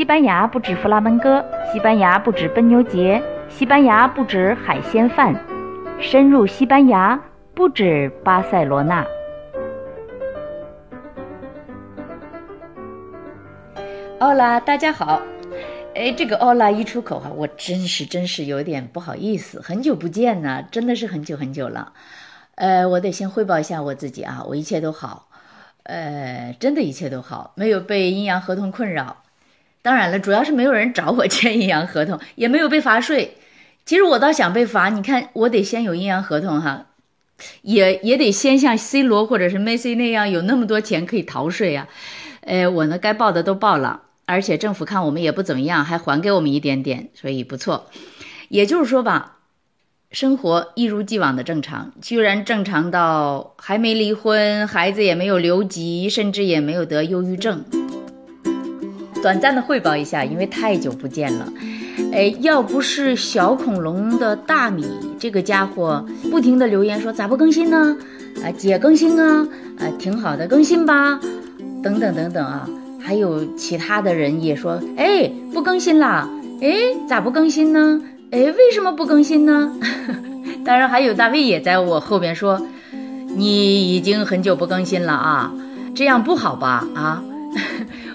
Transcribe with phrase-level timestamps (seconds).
[0.00, 5.34] 西班牙不止弗拉门戈，西班牙不止奔牛节，西班牙不止海鲜饭，
[6.00, 7.22] 深入西班牙
[7.52, 9.06] 不止巴塞罗那。
[14.20, 15.20] 奥拉，大家好。
[15.94, 21.92] 哎，这个奥拉一出口哈，我真是真是有点不好意思，很久不见呢，真的是很久很久了。
[22.54, 25.28] 呃，我得先汇报一下我自己啊，我一切都好，
[25.82, 29.18] 呃，真的一切都好，没有被阴阳合同困扰。
[29.82, 33.36] 当然了，主要是没有人找我签阴阳合同，也没有被罚税。
[33.86, 36.86] 其实我倒想被罚，你看我得先有阴阳合同哈，
[37.62, 41.88] 也也得先像 C 罗或者是梅西那样有那么多钱可以逃税啊。
[42.42, 44.02] 呃，我呢该报的都报了。
[44.26, 47.86] 而且政府看我们也不怎么样，还还给我们一点点，所以不错。
[48.48, 49.38] 也就是说吧，
[50.12, 57.64] 生活一如既往的正常，居然正常到还没离婚，孩子也没有留级，甚至也没有得忧郁症。
[59.22, 61.52] 短暂的汇报一下，因为太久不见了。
[62.12, 64.86] 哎，要不是小恐龙的大米
[65.18, 67.96] 这个家伙不停的留言说咋不更新呢？
[68.42, 69.46] 啊，姐更新啊，
[69.78, 71.20] 啊，挺好的，更新吧，
[71.82, 72.68] 等等等等啊。
[73.02, 76.28] 还有其他的人也说，哎，不更新啦，
[76.60, 76.74] 哎，
[77.08, 78.00] 咋不更新呢？
[78.30, 79.72] 哎，为什么不更新呢？
[80.64, 82.60] 当然还有大卫也在我后边说，
[83.34, 85.52] 你已经很久不更新了啊，
[85.94, 86.86] 这样不好吧？
[86.94, 87.22] 啊，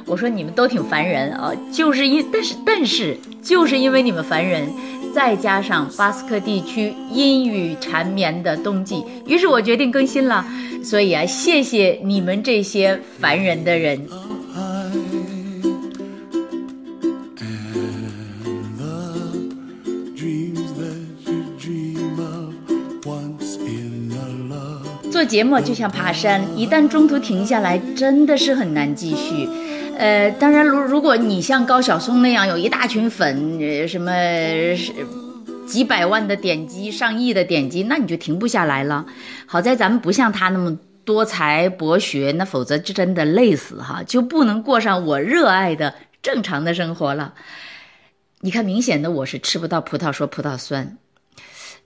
[0.05, 4.69] 我说你们都挺烦人啊，就是因但是但是就是因为你们烦人，
[5.13, 10.45] 再加上巴斯克地区阴雨缠绵的冬季，于是我决定更新了。
[10.83, 14.07] 所以啊，谢谢你们这些烦人的人。
[25.11, 29.47] 做节目就像爬山，一旦中途停下来，真的是很难继续。
[29.97, 34.11] 呃，当然，如如果你像高晓松那样有一大群粉，什么
[35.65, 39.05] 几百万的点击、上亿的点击，那你就停不下来了。
[39.45, 47.33] 好在咱们不像他那么多才博学，那否则就真的累死哈，就不能过上我热爱的正常的生活了。
[48.41, 50.97] 你看，明显的我是吃不到葡萄说葡萄酸。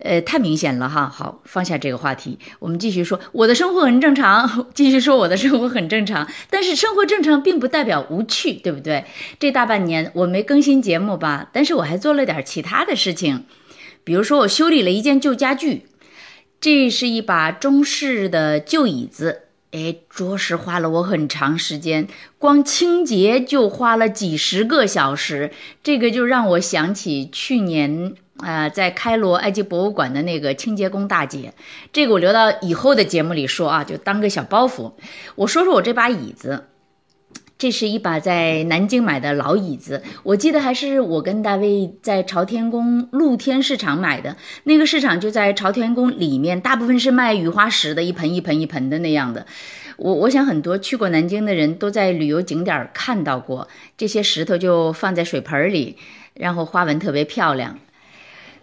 [0.02, 1.10] 呃，太明显了哈。
[1.10, 3.20] 好，放下这个话题，我们继续说。
[3.34, 6.30] 我的生活很正常，继续说我的生活很正常。
[6.50, 9.04] 但是生活正常并不代表无趣，对不对？
[9.40, 13.44] 这大半年我没更新节目吧，但是我还做了点其他的事情，
[14.06, 15.84] 比如说我修理了一件旧家具，
[16.62, 25.52] 这是一把中式的旧椅子，哎，着实花了我很长时间，光清洁就花了几十个小时。
[25.84, 28.16] 这个就让我想起去年。
[28.42, 31.54] 呃，在开罗埃及博物馆的那个清洁工大姐，
[31.92, 34.94] 这个我留到以后的节目里说啊，就当个小包袱。
[35.36, 36.66] 我说说我这把椅子，
[37.58, 49.46] 这是一把在南京买的老椅子，我记得还是我跟大卫在朝天宫露天市场买的，那个市场就在朝天宫里面，大部分是卖雨花石的，一盆一盆一盆的那样的。
[49.98, 53.68] 我我想很多去过南京的人都在旅游景点看到过
[53.98, 55.98] 这些石头，就放在水盆里，
[56.34, 57.78] 然后花纹特别漂亮。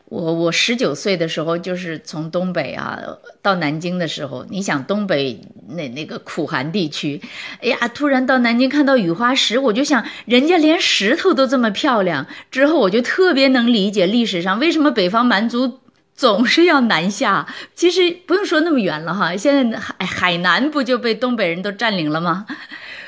[0.09, 2.97] 我我十九岁的时候，就是从东北啊
[3.43, 7.21] 到南京的时候，你想东北那那个苦寒地区，
[7.61, 12.27] 哎呀，突然到南京看到雨花石，我就想，人家连石头都这么漂亮。
[12.53, 15.81] 之后我就特别能理解历史上为什么北方蛮族
[16.15, 17.49] 总是要南下。
[17.75, 22.47] 其实不用说那么远了哈，现在海海南不就被东北人都占领了吗？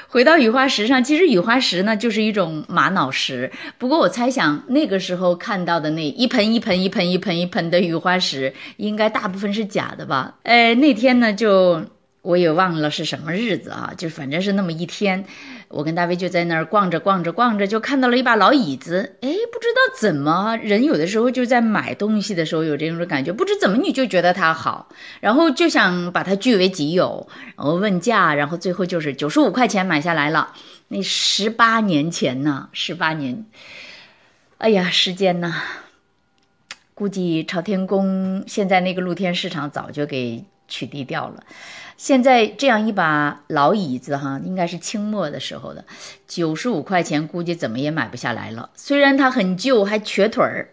[0.09, 3.53] 回到雨花石上，其实雨花石呢就是一种玛瑙石。
[3.77, 10.37] 不过我猜想那个时候看到的那一盆一盆一盆一盆一盆的雨花石，应该大部分是假的吧？
[10.45, 11.85] 哎，那天呢就。
[12.29, 15.25] 我也忘了是什么日子啊，就反正是那么一天，
[15.69, 19.17] 我跟大卫就在那儿逛着逛着逛着，就看到了一把老椅子。
[19.23, 24.91] 哎，不知道怎么，人有的时候就在买东西的时候有这种感觉，不知怎么你就觉得它好，
[25.21, 30.53] 然后就想把它据为己有，然后问价，然后最后就是九十五块钱买下来了。
[30.89, 33.47] 那十八年前呢，十八年，
[34.59, 35.63] 哎呀，时间呐，
[36.93, 41.43] 估计朝天宫现在那个露天市场早就给取缔掉了。
[41.97, 45.85] 现在这样一把老椅子，哈，应该是清末的时候的，
[46.29, 48.71] 九十五块钱，估计怎么也买不下来了。
[48.77, 50.69] 虽然它很旧，还瘸腿儿，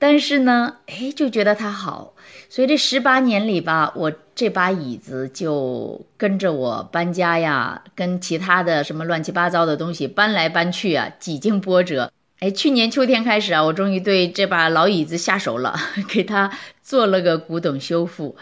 [0.00, 2.14] 但是呢，哎，就觉得它好。
[2.48, 12.10] 所以这十八年里吧，我这把椅子就跟着我搬家呀，跟其他的什么乱七八糟的东西搬来搬去啊，几经波折。
[12.40, 15.78] 哎，去年秋天开始啊，我终于对这把老椅子下手了，
[16.08, 16.50] 给它
[16.82, 18.36] 做了个古董修复。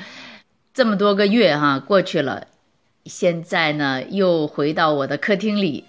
[0.74, 2.48] 这么多个月哈过去了，
[3.04, 5.84] 现在呢又回到我的客厅里，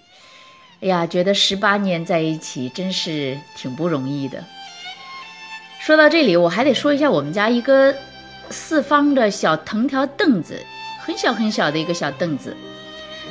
[0.80, 4.44] 哎呀，觉得十八年在一起真是挺不容易的。
[5.80, 7.96] 说到这里，我还得说一下我们家一个
[8.50, 10.62] 四方的小藤条凳子，
[11.00, 12.56] 很小很小的一个小凳子。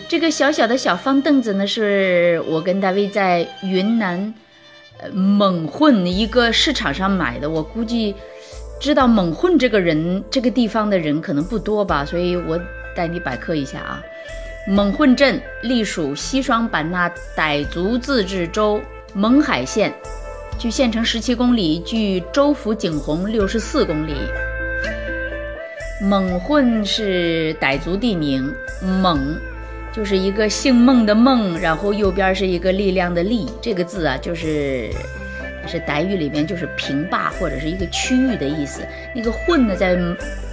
[0.10, 4.34] 这个小小的小方凳子呢，是我跟大卫在云南
[5.00, 7.50] 呃蒙混一个市场上买的。
[7.50, 8.14] 我估计
[8.80, 12.60] 知道蒙混这个人这个地方的人可能不多吧，所以我
[12.96, 14.04] 带你百科一下啊。
[14.68, 18.82] 蒙混镇隶属西双版纳傣族自治州
[19.16, 19.94] 勐海县。
[20.58, 24.14] 距县城十七公里，距州府景洪六十四公里。
[26.02, 28.54] 蒙混是傣族地名，
[29.02, 29.36] 蒙
[29.94, 34.90] 就是一个姓孟的孟，然后右边是一个力量的力，这个字啊，就是
[35.68, 38.82] 是傣语里边就是平坝或者是一个区域的意思。
[39.14, 39.96] 那个混呢，在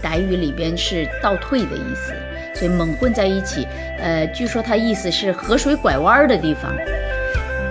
[0.03, 2.12] 傣语里边是倒退的意思，
[2.55, 3.67] 所以蒙混在一起，
[3.99, 6.73] 呃，据说它意思是河水拐弯的地方。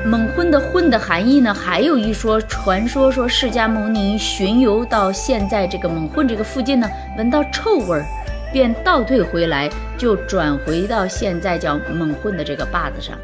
[0.04, 1.54] 蒙混的混的含义呢？
[1.54, 8.06] 还有一说，传说说释迦牟尼巡游到现在这个蒙混这个附近呢，闻到臭味儿，
[8.52, 13.16] 便倒退回来，就转回到现在叫蒙混的这个坝子上。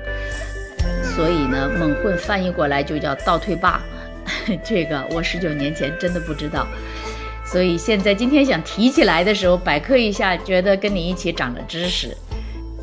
[1.02, 3.82] 所以呢，蒙混翻译过来就叫倒退坝。
[4.64, 6.68] 这个我十九年前真的不知道，
[7.46, 12.16] 所以现在今天想提起来的时候，百科一下，觉得跟你一起长了知识。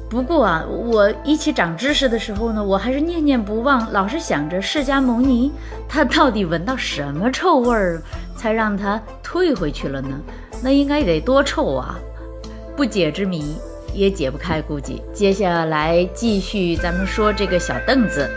[0.09, 5.51] 不过啊，我一起长知识的时候呢，我还是念念不忘，老是想着释迦牟尼
[5.89, 8.03] 他到底闻到什么臭味儿，
[8.37, 10.21] 才让他退回去了呢？
[10.63, 11.99] 那应该得多臭啊！
[12.77, 13.57] 不解之谜
[13.93, 18.31] 也解不开，估计接下来继续咱们说这个小凳子。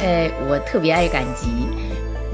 [0.00, 1.48] 哎，我特别爱赶集，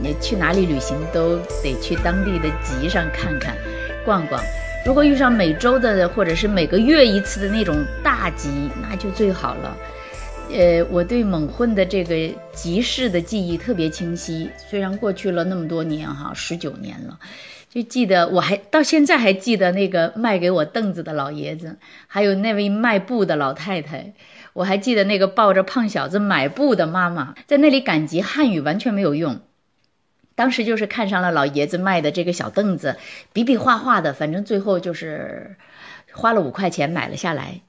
[0.02, 3.56] 你去哪里旅行都得去当地的集上看看。
[4.04, 4.38] 逛逛，
[4.84, 8.50] 如果遇上每周的或者是每个月一次的那种大集，
[8.82, 9.76] 那就最好了。
[10.52, 12.14] 呃，我对蒙混的这个
[12.52, 17.18] 集市的记忆特别清晰，虽然过去了那么多年哈，十九年了，
[17.70, 24.12] 就记得我还到现在还记得那个卖给我凳子的老爷子，还有那位卖布的老太太，
[24.54, 29.40] 我还记得那个抱着胖小子买布的妈妈，在那里赶集，汉语完全没有用。
[30.36, 32.96] 当时就是看上了老爷子卖的这个小凳子，
[33.32, 35.56] 比比划划的，反正最后就是
[36.12, 37.60] 花了五块钱买了下来。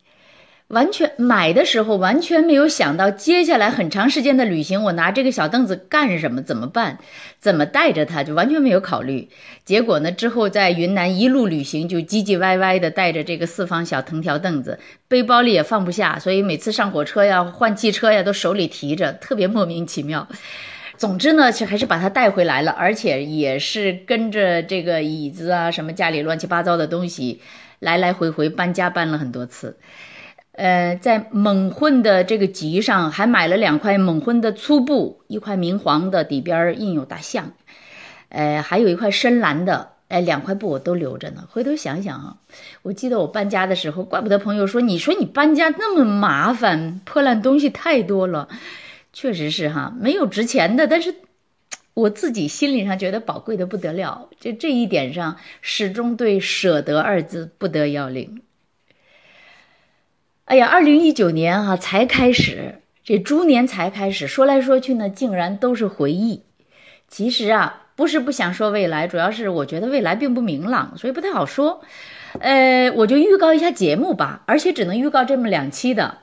[0.68, 6.42] 完全买的时候完全没有想到，接下来很长时间的旅行，我拿这个小凳子干什么？
[6.42, 6.98] 怎么办？
[7.40, 8.24] 怎么带着它？
[8.24, 9.30] 就完全没有考虑。
[9.64, 20.28] 结果呢，之后在云南一路旅行，就唧唧歪歪的带着这个四方小藤条凳子，背包里也放不下，所以每次上火车呀、换汽车呀，都手里提着，特别莫名其妙。
[20.98, 27.42] 总之呢，是还是把它带回来了，而且也是跟着这个椅子啊，什么家里乱七八糟的东西，
[27.78, 29.78] 来来回回搬家搬了很多次。
[30.56, 37.52] 呃，在蒙混的这个集上，还买了两块蒙混的粗布，一块明黄的，底边印有大象，
[38.30, 41.44] 呃，还有一块深蓝的，哎，两块布我都留着呢。
[41.50, 42.38] 回头想想啊，
[42.84, 48.48] 我记得我搬家的时候，怪不得朋友说，你说你搬家那么麻烦，破烂东西太多了。
[49.12, 51.16] 确实是哈，没有值钱的，但是
[51.94, 58.42] 我自己心理上觉得宝贵的不得了，就这一点上始终对“舍得”二字不得要领。
[60.45, 66.44] 哎呀，二零一九年哈才开始，这猪年才开始，说来说去呢，竟然都是回忆。
[67.07, 71.81] 其实啊，不是不想说未来，主要是我觉得未来并不明朗，所以不太好说。
[72.40, 76.19] 呃，我就预告一下节目吧，而且只能预告这么两期的。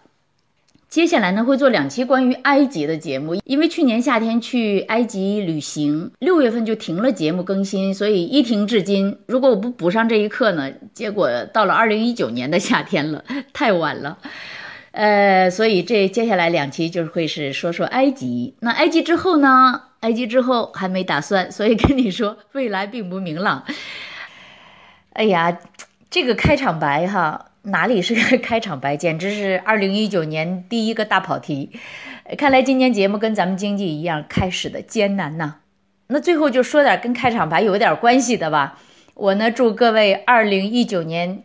[0.92, 9.18] 接下来呢，会做两期关于埃及的节目，因为去年夏天去埃及旅行，六月份就停了节目更新，所以一停至今。
[9.24, 14.18] 如果我不补上这一课呢，结果到了二零一九年的夏天了， 太晚了。
[14.90, 18.52] 呃，所以这接下来两期就是会是说说埃及。
[18.60, 19.84] 那埃及之后呢？
[20.00, 23.64] 埃及之后还没打算，所以跟你说未来并不明朗。
[25.14, 25.58] 哎呀，
[26.10, 27.46] 这个开场白哈。
[27.62, 31.70] 哪里是个开场白， 简直是二零一九年第一个大跑题。
[32.36, 35.56] 看来今年节目跟咱们经济一样，开始的艰难呐。
[36.08, 38.78] 那最后就说点跟开场白有点关系的吧。
[39.14, 41.44] 我呢，祝各位二零一九年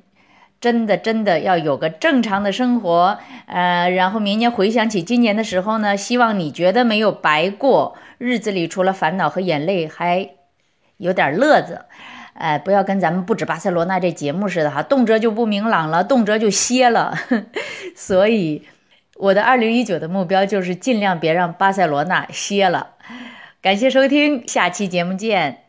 [0.59, 3.17] 真的真的要有个正常的生活。
[3.45, 10.31] 呃，然后明年回想起今年的时候呢，希望你觉得没有白过，日子里除了烦恼和眼泪，还
[10.97, 11.85] 有点乐子。
[12.37, 17.17] 哎，不要跟咱们不止巴塞罗那这节目似的哈，动辄就不明朗了，动辄就歇了。
[17.95, 18.63] 所以，
[19.15, 22.91] 我的二零一九的目标就是尽量别让巴塞罗那歇了。
[23.61, 25.66] 感谢收听，下期节目见。